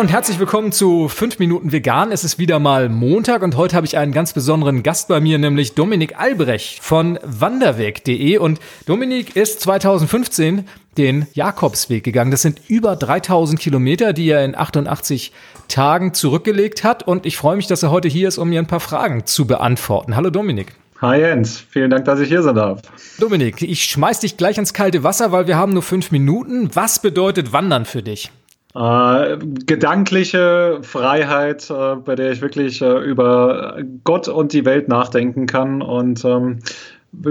[0.00, 2.10] und herzlich willkommen zu 5 Minuten Vegan.
[2.10, 5.36] Es ist wieder mal Montag und heute habe ich einen ganz besonderen Gast bei mir,
[5.36, 8.38] nämlich Dominik Albrecht von wanderweg.de.
[8.38, 10.66] Und Dominik ist 2015
[10.96, 12.30] den Jakobsweg gegangen.
[12.30, 15.32] Das sind über 3000 Kilometer, die er in 88
[15.68, 17.06] Tagen zurückgelegt hat.
[17.06, 19.46] Und ich freue mich, dass er heute hier ist, um mir ein paar Fragen zu
[19.46, 20.16] beantworten.
[20.16, 20.72] Hallo Dominik.
[21.02, 22.80] Hi Jens, vielen Dank, dass ich hier sein darf.
[23.18, 26.70] Dominik, ich schmeiß dich gleich ins kalte Wasser, weil wir haben nur fünf Minuten.
[26.72, 28.30] Was bedeutet Wandern für dich?
[28.74, 35.46] Äh, gedankliche Freiheit, äh, bei der ich wirklich äh, über Gott und die Welt nachdenken
[35.46, 36.60] kann und ähm,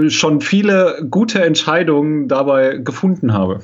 [0.08, 3.60] schon viele gute Entscheidungen dabei gefunden habe.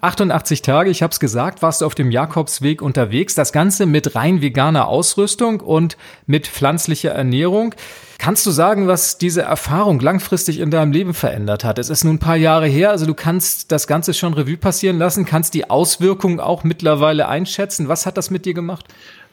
[0.00, 3.34] 88 Tage, ich habe es gesagt, warst du auf dem Jakobsweg unterwegs.
[3.34, 7.74] Das Ganze mit rein veganer Ausrüstung und mit pflanzlicher Ernährung.
[8.18, 11.78] Kannst du sagen, was diese Erfahrung langfristig in deinem Leben verändert hat?
[11.78, 14.98] Es ist nun ein paar Jahre her, also du kannst das Ganze schon Revue passieren
[14.98, 17.88] lassen, kannst die Auswirkungen auch mittlerweile einschätzen.
[17.88, 18.86] Was hat das mit dir gemacht?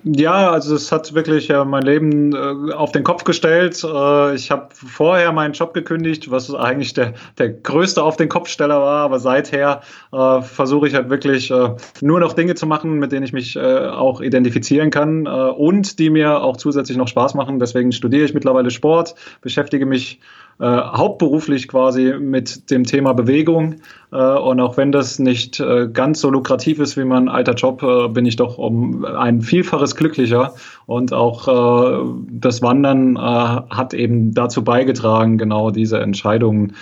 [0.07, 3.83] Ja, also es hat wirklich äh, mein Leben äh, auf den Kopf gestellt.
[3.83, 8.79] Äh, ich habe vorher meinen Job gekündigt, was eigentlich der, der größte auf den Kopfsteller
[8.79, 9.81] war, aber seither
[10.13, 11.69] äh, versuche ich halt wirklich äh,
[12.01, 16.11] nur noch Dinge zu machen, mit denen ich mich äh, auch identifizieren kann und die
[16.11, 17.59] mir auch zusätzlich noch Spaß machen.
[17.59, 20.19] Deswegen studiere ich mittlerweile Sport, beschäftige mich
[20.57, 23.75] äh, hauptberuflich quasi mit dem Thema Bewegung.
[24.13, 27.81] Äh, und auch wenn das nicht äh, ganz so lukrativ ist wie mein alter Job,
[28.13, 30.53] bin ich doch um ein Vielfaches glücklicher.
[30.85, 36.75] Und auch äh, das Wandern äh, hat eben dazu beigetragen, genau diese Entscheidungen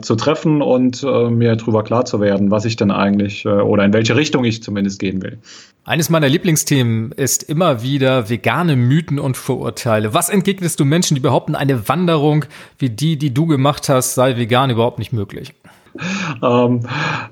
[0.00, 4.16] zu treffen und mir darüber klar zu werden, was ich denn eigentlich oder in welche
[4.16, 5.38] Richtung ich zumindest gehen will.
[5.84, 10.12] Eines meiner Lieblingsthemen ist immer wieder vegane Mythen und Vorurteile.
[10.12, 12.44] Was entgegnest du Menschen, die behaupten, eine Wanderung
[12.78, 15.54] wie die, die du gemacht hast, sei vegan überhaupt nicht möglich?
[16.42, 16.80] Ähm,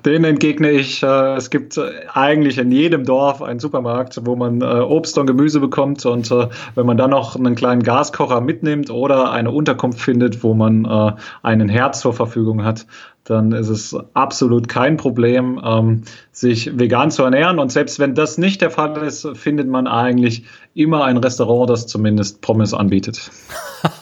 [0.05, 1.79] denen entgegne ich, äh, es gibt
[2.13, 6.47] eigentlich in jedem Dorf einen Supermarkt, wo man äh, Obst und Gemüse bekommt und äh,
[6.75, 11.11] wenn man dann noch einen kleinen Gaskocher mitnimmt oder eine Unterkunft findet, wo man äh,
[11.43, 12.85] einen Herd zur Verfügung hat,
[13.29, 17.59] dann ist es absolut kein Problem, ähm, sich vegan zu ernähren.
[17.59, 21.87] Und selbst wenn das nicht der Fall ist, findet man eigentlich immer ein Restaurant, das
[21.87, 23.29] zumindest Pommes anbietet.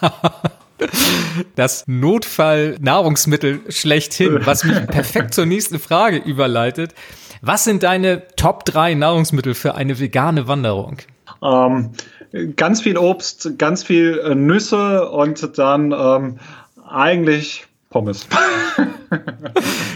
[1.56, 6.94] Das Notfall-Nahrungsmittel schlechthin, was mich perfekt zur nächsten Frage überleitet.
[7.41, 10.97] Was sind deine Top 3 Nahrungsmittel für eine vegane Wanderung?
[11.44, 11.91] Ähm,
[12.56, 16.40] ganz viel Obst, ganz viel äh, Nüsse und dann ähm,
[16.88, 18.28] eigentlich Pommes.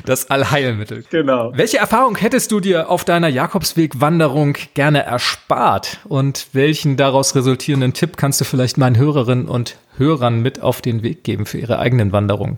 [0.05, 1.03] Das Allheilmittel.
[1.11, 1.51] Genau.
[1.53, 5.99] Welche Erfahrung hättest du dir auf deiner Jakobsweg-Wanderung gerne erspart?
[6.05, 11.03] Und welchen daraus resultierenden Tipp kannst du vielleicht meinen Hörerinnen und Hörern mit auf den
[11.03, 12.57] Weg geben für ihre eigenen Wanderungen?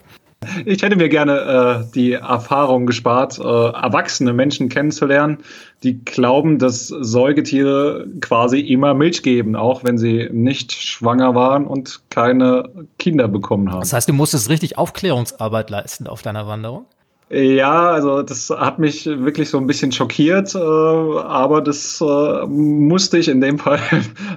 [0.65, 5.37] Ich hätte mir gerne äh, die Erfahrung gespart, äh, erwachsene Menschen kennenzulernen,
[5.83, 12.01] die glauben, dass Säugetiere quasi immer Milch geben, auch wenn sie nicht schwanger waren und
[12.09, 13.81] keine Kinder bekommen haben.
[13.81, 16.85] Das heißt, du musstest richtig Aufklärungsarbeit leisten auf deiner Wanderung?
[17.33, 23.19] Ja, also das hat mich wirklich so ein bisschen schockiert, äh, aber das äh, musste
[23.19, 23.79] ich in dem Fall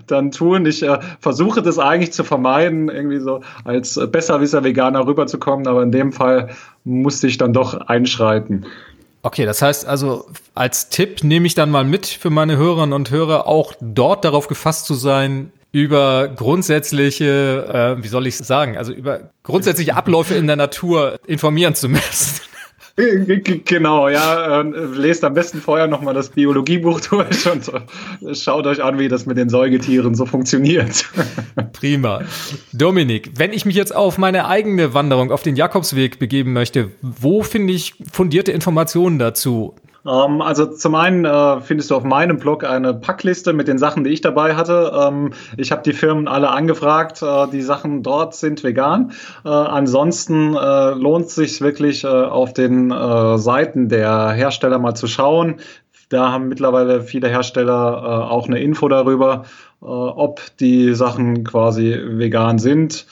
[0.06, 0.64] dann tun.
[0.64, 5.90] Ich äh, versuche das eigentlich zu vermeiden, irgendwie so als besserwisser Veganer rüberzukommen, aber in
[5.90, 6.50] dem Fall
[6.84, 8.64] musste ich dann doch einschreiten.
[9.22, 13.10] Okay, das heißt also, als Tipp nehme ich dann mal mit für meine Hörerinnen und
[13.10, 18.92] Hörer, auch dort darauf gefasst zu sein, über grundsätzliche, äh, wie soll ich sagen, also
[18.92, 22.40] über grundsätzliche Abläufe in der Natur informieren zu müssen.
[22.96, 24.60] Genau, ja.
[24.60, 29.08] Äh, lest am besten vorher nochmal das Biologiebuch durch und äh, schaut euch an, wie
[29.08, 31.04] das mit den Säugetieren so funktioniert.
[31.72, 32.22] Prima.
[32.72, 37.42] Dominik, wenn ich mich jetzt auf meine eigene Wanderung auf den Jakobsweg begeben möchte, wo
[37.42, 39.74] finde ich fundierte Informationen dazu?
[40.06, 44.04] Ähm, also zum einen äh, findest du auf meinem Blog eine Packliste mit den Sachen,
[44.04, 44.92] die ich dabei hatte.
[44.94, 47.22] Ähm, ich habe die Firmen alle angefragt.
[47.22, 49.12] Äh, die Sachen dort sind vegan.
[49.44, 55.06] Äh, ansonsten äh, lohnt sich wirklich äh, auf den äh, Seiten der Hersteller mal zu
[55.06, 55.56] schauen.
[56.10, 59.46] Da haben mittlerweile viele Hersteller auch eine Info darüber,
[59.80, 63.06] ob die Sachen quasi vegan sind.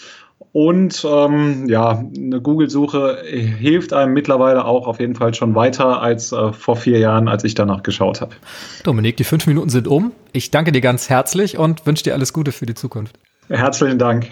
[0.53, 6.31] Und ähm, ja, eine Google-Suche hilft einem mittlerweile auch auf jeden Fall schon weiter als
[6.33, 8.35] äh, vor vier Jahren, als ich danach geschaut habe.
[8.85, 10.13] Dominik, die fünf Minuten sind um.
[10.33, 13.19] Ich danke dir ganz herzlich und wünsche dir alles Gute für die Zukunft.
[13.49, 14.29] Herzlichen Dank.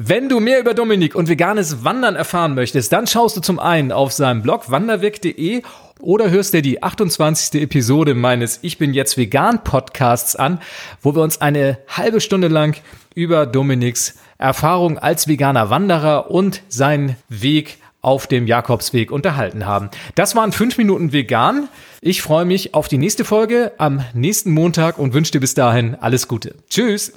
[0.00, 3.90] Wenn du mehr über Dominik und veganes Wandern erfahren möchtest, dann schaust du zum einen
[3.90, 5.62] auf seinem Blog wanderweg.de
[5.98, 7.60] oder hörst dir die 28.
[7.60, 10.60] Episode meines Ich bin jetzt vegan Podcasts an,
[11.02, 12.76] wo wir uns eine halbe Stunde lang
[13.16, 19.90] über Dominiks Erfahrung als veganer Wanderer und seinen Weg auf dem Jakobsweg unterhalten haben.
[20.14, 21.68] Das waren fünf Minuten vegan.
[22.00, 25.96] Ich freue mich auf die nächste Folge am nächsten Montag und wünsche dir bis dahin
[25.96, 26.54] alles Gute.
[26.70, 27.14] Tschüss.